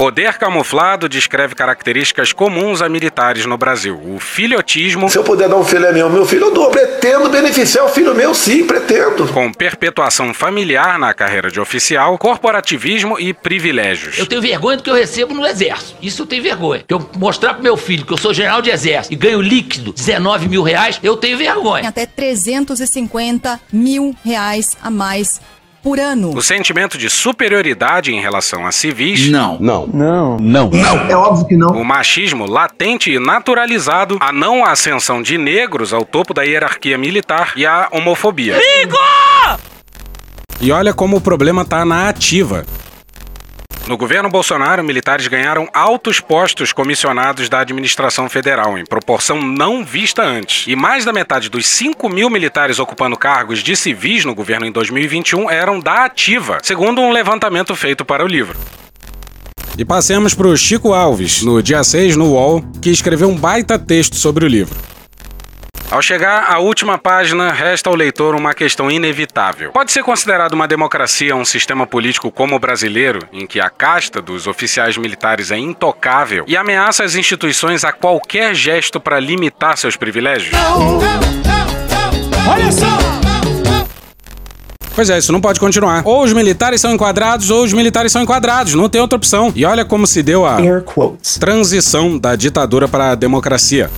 [0.00, 4.00] Poder camuflado descreve características comuns a militares no Brasil.
[4.02, 5.10] O filhotismo.
[5.10, 6.70] Se eu puder dar um filho meu, meu filho eu dou.
[6.70, 9.30] Pretendo beneficiar o filho meu, sim, pretendo.
[9.30, 14.18] Com perpetuação familiar na carreira de oficial, corporativismo e privilégios.
[14.18, 15.98] Eu tenho vergonha do que eu recebo no exército.
[16.00, 16.82] Isso eu tenho vergonha.
[16.88, 19.92] Que eu mostrar pro meu filho que eu sou general de exército e ganho líquido
[19.92, 21.86] 19 mil reais, eu tenho vergonha.
[21.86, 25.42] Até 350 mil reais a mais
[25.82, 26.36] por ano.
[26.36, 29.28] O sentimento de superioridade em relação a civis.
[29.28, 29.58] Não.
[29.60, 29.86] Não.
[29.86, 30.36] Não.
[30.38, 30.70] Não.
[30.70, 30.96] Não.
[31.08, 31.68] É óbvio que não.
[31.70, 37.52] O machismo latente e naturalizado, a não ascensão de negros ao topo da hierarquia militar
[37.56, 38.58] e a homofobia.
[38.58, 38.96] Ligo!
[40.60, 42.66] E olha como o problema tá na ativa.
[43.90, 50.22] No governo Bolsonaro, militares ganharam altos postos comissionados da administração federal, em proporção não vista
[50.22, 50.68] antes.
[50.68, 54.70] E mais da metade dos 5 mil militares ocupando cargos de civis no governo em
[54.70, 58.56] 2021 eram da ativa, segundo um levantamento feito para o livro.
[59.76, 63.76] E passemos para o Chico Alves, no dia 6 no UOL, que escreveu um baita
[63.76, 64.78] texto sobre o livro.
[65.90, 69.72] Ao chegar à última página, resta ao leitor uma questão inevitável.
[69.72, 74.22] Pode ser considerado uma democracia um sistema político como o brasileiro, em que a casta
[74.22, 79.96] dos oficiais militares é intocável e ameaça as instituições a qualquer gesto para limitar seus
[79.96, 80.54] privilégios?
[82.48, 82.86] Olha só!
[84.94, 86.02] Pois é, isso não pode continuar.
[86.04, 88.74] Ou os militares são enquadrados, ou os militares são enquadrados.
[88.74, 89.52] Não tem outra opção.
[89.56, 90.58] E olha como se deu a
[91.40, 93.90] transição da ditadura para a democracia.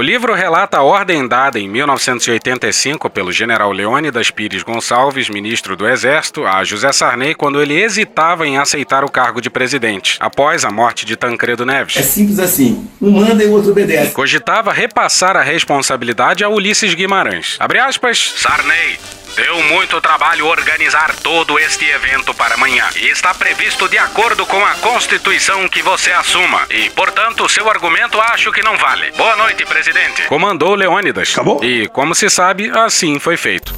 [0.00, 5.86] O livro relata a ordem dada em 1985 pelo general Leônidas Pires Gonçalves, ministro do
[5.86, 10.70] Exército, a José Sarney quando ele hesitava em aceitar o cargo de presidente, após a
[10.70, 11.98] morte de Tancredo Neves.
[11.98, 12.88] É simples assim.
[12.98, 14.12] Um manda e o outro obedece.
[14.12, 17.58] Cogitava repassar a responsabilidade a Ulisses Guimarães.
[17.60, 18.98] Abre aspas, Sarney.
[19.36, 24.62] Deu muito trabalho organizar todo este evento para amanhã e está previsto de acordo com
[24.64, 26.62] a Constituição que você assuma.
[26.68, 29.10] E, portanto, seu argumento acho que não vale.
[29.12, 30.22] Boa noite, presidente.
[30.28, 31.30] Comandou Leônidas.
[31.32, 31.62] Acabou?
[31.64, 33.72] E, como se sabe, assim foi feito.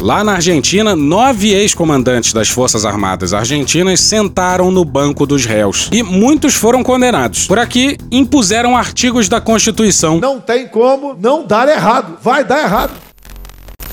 [0.00, 5.88] Lá na Argentina, nove ex-comandantes das Forças Armadas Argentinas sentaram no banco dos réus.
[5.92, 7.46] E muitos foram condenados.
[7.46, 10.18] Por aqui, impuseram artigos da Constituição.
[10.18, 12.18] Não tem como não dar errado.
[12.20, 13.03] Vai dar errado.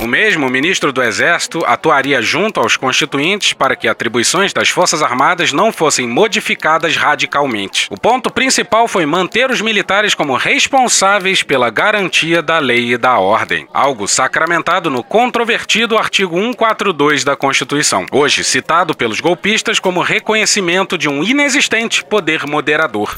[0.02, 5.54] O mesmo ministro do Exército atuaria junto aos constituintes para que atribuições das Forças Armadas
[5.54, 7.86] não fossem modificadas radicalmente.
[7.92, 13.20] O ponto principal foi manter os militares como responsáveis pela garantia da lei e da
[13.20, 20.98] ordem, algo sacramentado no controvertido artigo 142 da Constituição, hoje citado pelos golpistas como reconhecimento
[20.98, 23.16] de um inexistente poder moderador.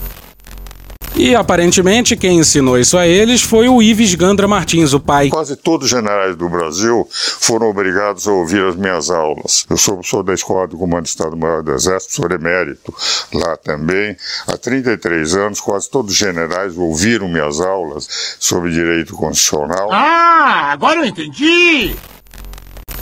[1.24, 5.30] E aparentemente quem ensinou isso a eles foi o Ives Gandra Martins, o pai.
[5.30, 9.66] Quase todos os generais do Brasil foram obrigados a ouvir as minhas aulas.
[9.70, 12.94] Eu sou professor da Escola do Comando do Estado-Maior do Exército, sou emérito
[13.34, 14.18] lá também.
[14.48, 19.88] Há 33 anos, quase todos os generais ouviram minhas aulas sobre direito constitucional.
[19.94, 21.96] Ah, agora eu entendi!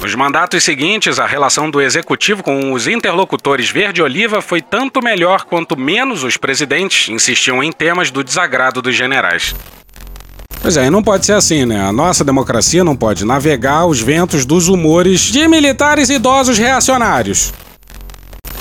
[0.01, 5.77] Nos mandatos seguintes, a relação do executivo com os interlocutores verde-oliva foi tanto melhor quanto
[5.77, 9.53] menos os presidentes insistiam em temas do desagrado dos generais.
[10.59, 11.79] Pois é, não pode ser assim, né?
[11.79, 17.53] A nossa democracia não pode navegar os ventos dos humores de militares idosos reacionários.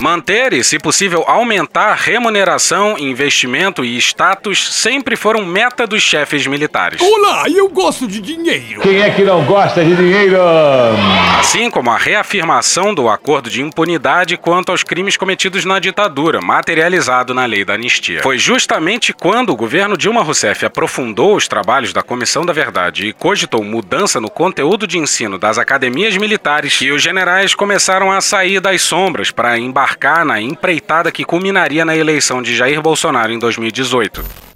[0.01, 7.03] Manter e, se possível, aumentar remuneração, investimento e status sempre foram meta dos chefes militares.
[7.03, 8.81] Olá, eu gosto de dinheiro.
[8.81, 10.39] Quem é que não gosta de dinheiro?
[11.39, 17.35] Assim como a reafirmação do acordo de impunidade quanto aos crimes cometidos na ditadura, materializado
[17.35, 18.23] na lei da anistia.
[18.23, 23.13] Foi justamente quando o governo Dilma Rousseff aprofundou os trabalhos da Comissão da Verdade e
[23.13, 28.61] cogitou mudança no conteúdo de ensino das academias militares que os generais começaram a sair
[28.61, 29.90] das sombras para embarcar
[30.25, 34.50] na empreitada que culminaria na eleição de Jair Bolsonaro em 2018.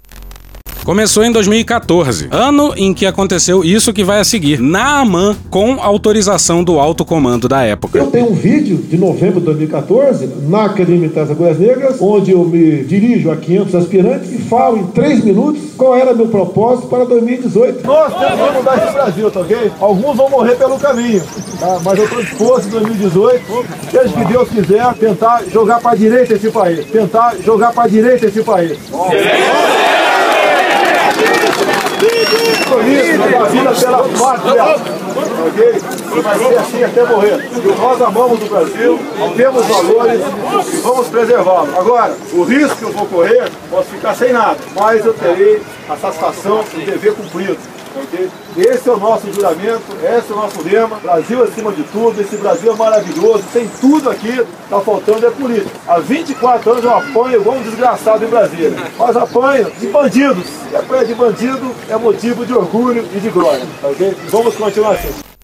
[0.85, 5.81] Começou em 2014, ano em que aconteceu isso que vai a seguir, na AMAN, com
[5.81, 7.97] autorização do alto comando da época.
[7.97, 12.31] Eu tenho um vídeo de novembro de 2014, na Academia Militar das Agulhas Negras, onde
[12.31, 16.87] eu me dirijo a 500 aspirantes e falo em 3 minutos qual era meu propósito
[16.87, 17.85] para 2018.
[17.85, 19.71] Nós temos que mudar esse Brasil, tá ok?
[19.79, 21.23] Alguns vão morrer pelo caminho,
[21.59, 21.79] tá?
[21.83, 26.35] mas eu estou disposto em 2018, desde que Deus quiser, tentar jogar para a direita
[26.35, 26.85] esse país.
[26.85, 28.77] Tentar jogar para a direita esse país.
[32.81, 34.63] Isso, a vida pela pátria,
[35.47, 36.21] ok?
[36.21, 37.49] Vai ser assim até morrer.
[37.53, 38.99] E nós amamos o Brasil,
[39.35, 40.21] temos valores
[40.73, 41.77] e vamos preservá-lo.
[41.77, 45.95] Agora, o risco que eu vou correr, posso ficar sem nada, mas eu terei a
[45.95, 47.57] satisfação de dever cumprido.
[47.99, 48.29] Ok?
[48.57, 50.97] Esse é o nosso juramento, esse é o nosso lema.
[50.97, 55.71] Brasil acima de tudo, esse Brasil é maravilhoso, tem tudo aqui, tá faltando é política.
[55.87, 60.45] Há 24 anos eu apanho igual um desgraçado em Brasília, mas apanho de bandidos.
[60.71, 63.89] E apanhar de bandido é motivo de orgulho e de glória, tá?
[64.29, 65.34] Vamos continuar assim.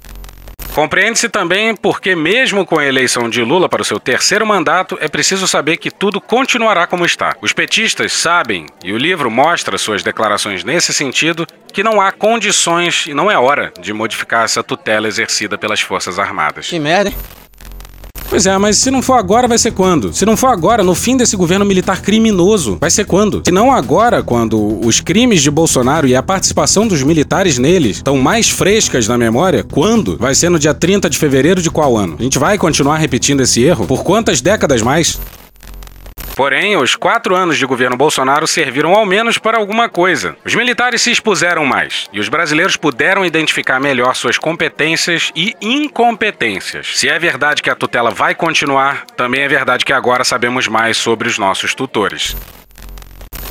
[0.73, 5.07] Compreende-se também porque, mesmo com a eleição de Lula para o seu terceiro mandato, é
[5.09, 7.35] preciso saber que tudo continuará como está.
[7.41, 13.05] Os petistas sabem, e o livro mostra suas declarações nesse sentido, que não há condições
[13.07, 16.69] e não é hora de modificar essa tutela exercida pelas Forças Armadas.
[16.69, 17.15] Que merda, hein?
[18.31, 20.13] Pois é, mas se não for agora, vai ser quando?
[20.13, 23.41] Se não for agora, no fim desse governo militar criminoso, vai ser quando?
[23.45, 28.17] Se não agora, quando os crimes de Bolsonaro e a participação dos militares neles estão
[28.17, 30.15] mais frescas na memória, quando?
[30.17, 32.15] Vai ser no dia 30 de fevereiro de qual ano?
[32.17, 33.85] A gente vai continuar repetindo esse erro?
[33.85, 35.19] Por quantas décadas mais?
[36.35, 40.35] Porém, os quatro anos de governo Bolsonaro serviram ao menos para alguma coisa.
[40.45, 46.91] Os militares se expuseram mais e os brasileiros puderam identificar melhor suas competências e incompetências.
[46.95, 50.97] Se é verdade que a tutela vai continuar, também é verdade que agora sabemos mais
[50.97, 52.35] sobre os nossos tutores.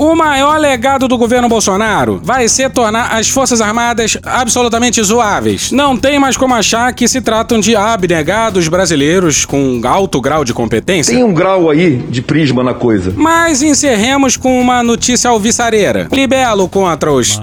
[0.00, 5.70] O maior legado do governo Bolsonaro vai ser tornar as Forças Armadas absolutamente zoáveis.
[5.70, 10.54] Não tem mais como achar que se tratam de abnegados brasileiros com alto grau de
[10.54, 11.14] competência.
[11.14, 13.12] Tem um grau aí de prisma na coisa.
[13.14, 16.08] Mas encerremos com uma notícia alvissareira.
[16.10, 17.38] Libelo contra os.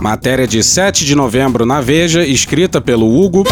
[0.00, 3.44] Matéria de 7 de novembro na Veja, escrita pelo Hugo.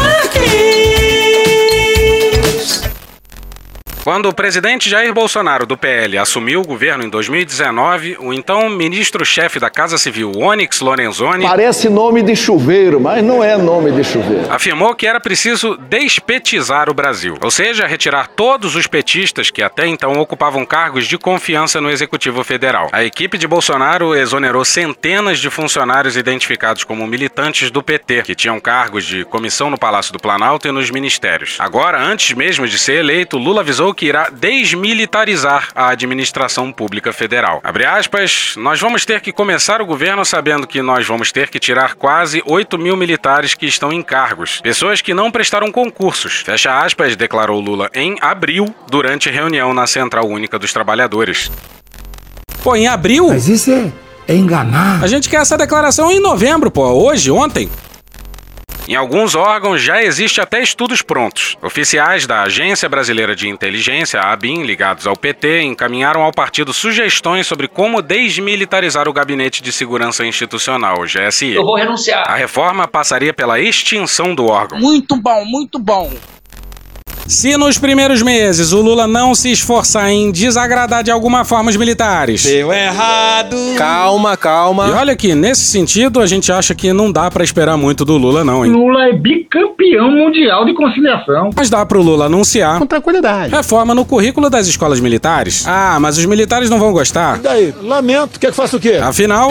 [4.08, 9.60] Quando o presidente Jair Bolsonaro, do PL, assumiu o governo em 2019, o então ministro-chefe
[9.60, 14.50] da Casa Civil, Onyx Lorenzoni, Parece nome de chuveiro, mas não é nome de chuveiro.
[14.50, 19.86] afirmou que era preciso despetizar o Brasil, ou seja, retirar todos os petistas que até
[19.86, 22.88] então ocupavam cargos de confiança no Executivo Federal.
[22.90, 28.58] A equipe de Bolsonaro exonerou centenas de funcionários identificados como militantes do PT, que tinham
[28.58, 31.56] cargos de comissão no Palácio do Planalto e nos ministérios.
[31.58, 37.60] Agora, antes mesmo de ser eleito, Lula avisou que irá desmilitarizar a administração pública federal.
[37.64, 41.58] Abre aspas, nós vamos ter que começar o governo sabendo que nós vamos ter que
[41.58, 46.42] tirar quase 8 mil militares que estão em cargos, pessoas que não prestaram concursos.
[46.42, 51.50] Fecha aspas, declarou Lula em abril, durante reunião na Central Única dos Trabalhadores.
[52.62, 53.28] Pô, em abril?
[53.28, 53.92] Mas isso é,
[54.28, 55.02] é enganar.
[55.02, 56.84] A gente quer essa declaração em novembro, pô.
[56.84, 57.68] Hoje, ontem.
[58.88, 61.58] Em alguns órgãos já existe até estudos prontos.
[61.60, 67.46] Oficiais da Agência Brasileira de Inteligência, a ABIN, ligados ao PT, encaminharam ao partido sugestões
[67.46, 71.52] sobre como desmilitarizar o Gabinete de Segurança Institucional, o GSI.
[71.52, 72.24] Eu vou renunciar.
[72.26, 74.78] A reforma passaria pela extinção do órgão.
[74.80, 76.10] Muito bom, muito bom.
[77.28, 81.76] Se nos primeiros meses o Lula não se esforçar em desagradar de alguma forma os
[81.76, 82.42] militares.
[82.42, 83.54] Deu errado.
[83.76, 84.88] Calma, calma.
[84.88, 88.16] E olha que, nesse sentido, a gente acha que não dá pra esperar muito do
[88.16, 88.72] Lula, não, hein?
[88.72, 91.50] Lula é bicampeão mundial de conciliação.
[91.54, 93.54] Mas dá pro Lula anunciar Com tranquilidade.
[93.54, 95.64] reforma no currículo das escolas militares.
[95.68, 97.36] Ah, mas os militares não vão gostar.
[97.36, 97.74] E daí?
[97.82, 98.98] Lamento, quer que faça o quê?
[99.02, 99.50] Afinal.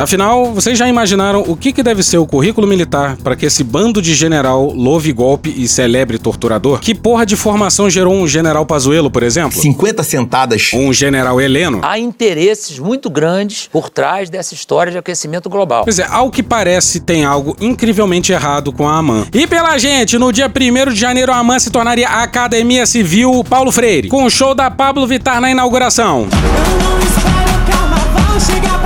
[0.00, 3.62] Afinal, vocês já imaginaram o que, que deve ser o currículo militar para que esse
[3.62, 6.80] bando de general louve golpe e celebre torturador?
[6.80, 9.60] Que porra de formação gerou um general Pazuello, por exemplo?
[9.60, 10.70] 50 sentadas.
[10.72, 11.80] Um general Heleno?
[11.82, 15.84] Há interesses muito grandes por trás dessa história de aquecimento global.
[15.84, 19.26] Pois é, ao que parece, tem algo incrivelmente errado com a AMAN.
[19.34, 23.44] E pela gente, no dia 1 de janeiro, a AMAN se tornaria a Academia Civil
[23.44, 26.26] Paulo Freire, com o show da Pablo Vittar na inauguração.
[28.40, 28.50] chegar pra ser vadia.
[28.50, 28.79] Sou todo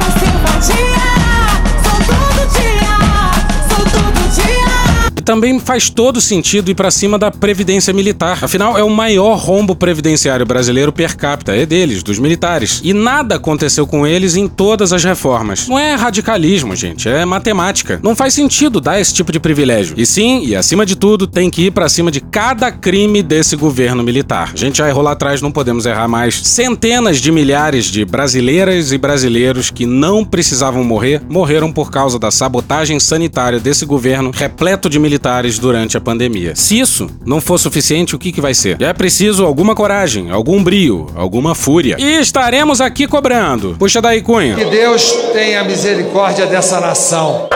[5.24, 8.38] também faz todo sentido ir para cima da previdência militar.
[8.42, 12.80] Afinal, é o maior rombo previdenciário brasileiro per capita, é deles, dos militares.
[12.84, 15.66] E nada aconteceu com eles em todas as reformas.
[15.66, 17.98] Não é radicalismo, gente, é matemática.
[18.02, 19.94] Não faz sentido dar esse tipo de privilégio.
[19.96, 23.56] E sim, e acima de tudo, tem que ir para cima de cada crime desse
[23.56, 24.50] governo militar.
[24.52, 26.40] A gente já errou lá atrás, não podemos errar mais.
[26.42, 32.30] Centenas de milhares de brasileiras e brasileiros que não precisavam morrer, morreram por causa da
[32.30, 35.13] sabotagem sanitária desse governo repleto de militares
[35.58, 36.54] durante a pandemia.
[36.54, 38.80] Se isso não for suficiente, o que, que vai ser?
[38.80, 41.96] É preciso alguma coragem, algum brio, alguma fúria.
[41.98, 43.76] E estaremos aqui cobrando.
[43.78, 44.54] Puxa daí, Cunha.
[44.54, 47.48] Que Deus tenha misericórdia dessa nação.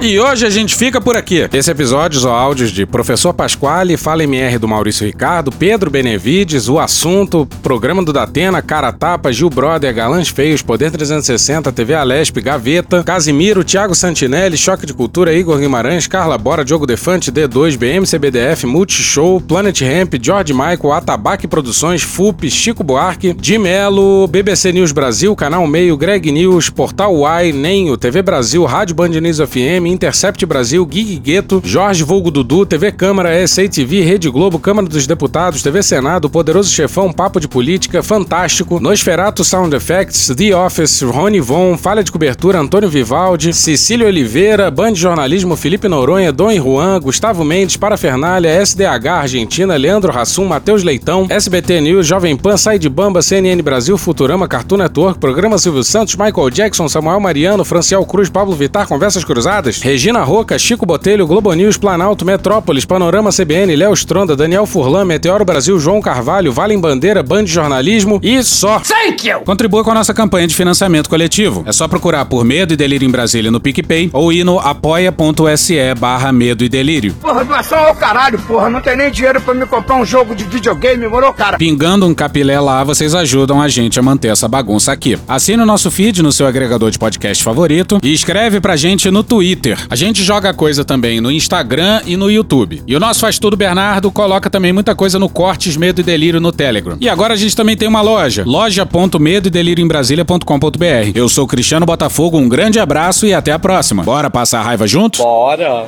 [0.00, 1.48] E hoje a gente fica por aqui.
[1.52, 6.78] Esse episódio ou áudios de Professor Pasquale, Fala MR do Maurício Ricardo, Pedro Benevides, O
[6.78, 13.02] Assunto, Programa do Datena, Cara Tapa, Gil Brother, Galãs Feios, Poder 360, TV Alesp, Gaveta,
[13.02, 19.40] Casimiro, Thiago Santinelli, Choque de Cultura, Igor Guimarães, Carla Bora, Diogo Defante, D2, BMCBDF, Multishow,
[19.40, 25.66] Planet Ramp, George Michael, Atabaque Produções, FUP, Chico Buarque, de Melo, BBC News Brasil, Canal
[25.66, 31.18] Meio, Greg News, Portal Uai, Nenho, TV Brasil, Rádio Band News FM, Intercept Brasil, Gig
[31.18, 36.28] Gueto, Jorge Vulgo Dudu, TV Câmara, SA TV, Rede Globo, Câmara dos Deputados, TV Senado,
[36.28, 42.12] Poderoso Chefão, Papo de Política, Fantástico, Nosferato Sound Effects, The Office, Rony Von, Falha de
[42.12, 49.06] Cobertura, Antônio Vivaldi, Cecílio Oliveira, Band Jornalismo, Felipe Noronha, Dom Juan, Gustavo Mendes, Parafernália, SDH
[49.08, 54.48] Argentina, Leandro Rassum, Matheus Leitão, SBT News, Jovem Pan, Sai de Bamba, CNN Brasil, Futurama,
[54.48, 59.77] Cartoon Network, Programa Silvio Santos, Michael Jackson, Samuel Mariano, Franciel Cruz, Pablo Vitar, Conversas Cruzadas,
[59.82, 65.44] Regina Roca, Chico Botelho, Globo News, Planalto, Metrópolis, Panorama CBN, Léo Stronda, Daniel Furlan, Meteoro
[65.44, 68.80] Brasil, João Carvalho, Valem Bandeira, Band Jornalismo e só.
[68.80, 69.40] Thank you!
[69.40, 71.62] Contribua com a nossa campanha de financiamento coletivo.
[71.66, 75.94] É só procurar por Medo e Delírio em Brasília no PicPay ou ir no apoia.se
[75.98, 77.14] barra Medo e Delírio.
[77.20, 78.70] Porra, doação ao caralho, porra.
[78.70, 81.58] Não tem nem dinheiro pra me comprar um jogo de videogame, morou, cara?
[81.58, 85.18] Pingando um capilé lá, vocês ajudam a gente a manter essa bagunça aqui.
[85.28, 89.22] Assine o nosso feed no seu agregador de podcast favorito e escreve pra gente no
[89.22, 89.67] Twitter.
[89.90, 92.82] A gente joga coisa também no Instagram e no YouTube.
[92.86, 96.40] E o nosso Faz Tudo Bernardo coloca também muita coisa no Cortes Medo e Delírio
[96.40, 96.96] no Telegram.
[97.00, 101.12] E agora a gente também tem uma loja, loja.medo e delírio em Brasília.com.br.
[101.14, 104.02] Eu sou Cristiano Botafogo, um grande abraço e até a próxima.
[104.02, 105.20] Bora passar a raiva juntos?
[105.20, 105.86] Bora!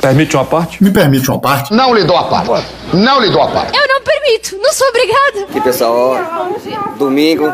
[0.00, 0.84] Permite uma parte?
[0.84, 1.72] Me permite uma parte?
[1.72, 2.68] Não lhe dou a parte.
[2.92, 3.74] Não lhe dou a parte.
[3.74, 5.44] Eu não permito, não sou obrigada.
[5.48, 7.50] Aqui, pessoal, ó, domingo,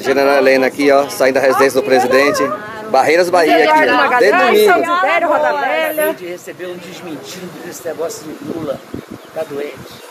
[0.00, 2.42] General Helena aqui, ó, saindo da residência do presidente.
[2.94, 4.92] Barreiras Bahia aqui, ó, desde domingo.
[4.92, 8.80] Acabei de receber um desmentido desse negócio de Lula.
[9.34, 10.04] Tá doente.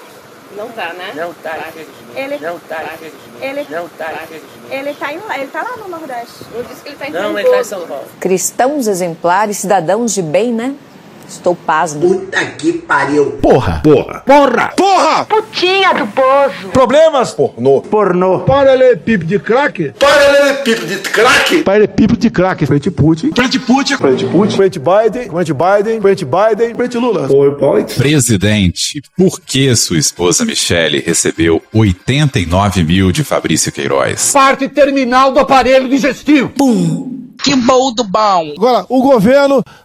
[0.58, 1.14] Não tá, né?
[1.16, 1.58] Não tá,
[2.16, 2.84] Ele- Não tá,
[3.42, 4.12] Ele- Não tá,
[4.70, 6.46] Ele tá, indo lá, ele tá lá no Nordeste.
[6.54, 8.06] Eu disse que ele tá indo Não, ele tá em São Paulo.
[8.20, 10.76] Cristãos exemplares, cidadãos de bem, né?
[11.28, 12.02] Estou pasmo.
[12.02, 13.32] Puta que pariu.
[13.42, 13.82] Porra.
[13.84, 14.22] Porra.
[14.26, 14.74] Porra.
[14.76, 15.26] Porra!
[15.26, 16.70] Putinha do poço.
[16.72, 17.32] Problemas?
[17.32, 17.82] Pornô.
[17.82, 18.40] Pornô.
[18.40, 19.94] Paralelepípedo de crack?
[20.00, 21.64] Paralelepípedo de crack.
[21.64, 22.66] Paralelepípedo de crack.
[22.66, 23.32] Frente Putin.
[23.34, 23.98] Frente Putin.
[23.98, 24.56] Frente Putin.
[24.56, 25.30] Frente Biden.
[25.30, 26.02] Frente Biden.
[26.02, 26.76] Frente Biden.
[26.76, 27.28] Frente Lula.
[27.28, 27.94] PowerPoint.
[27.96, 34.32] Presidente, por que sua esposa Michele recebeu 89 mil de Fabrício Queiroz?
[34.32, 36.52] Parte terminal do aparelho digestivo.
[37.44, 38.54] Que bom do bom.
[38.56, 39.64] Agora, o governo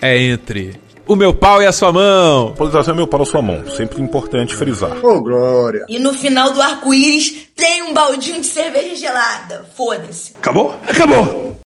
[0.00, 2.52] é entre o meu pau e a sua mão.
[2.54, 3.66] Polarização é meu para a sua mão.
[3.68, 5.04] Sempre importante frisar.
[5.04, 5.86] Ô, Glória.
[5.88, 9.64] E no final do arco-íris tem um baldinho de cerveja gelada.
[9.74, 10.32] Foda-se.
[10.36, 10.78] Acabou?
[10.86, 11.58] Acabou.